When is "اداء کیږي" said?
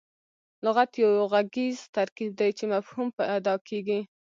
3.37-3.99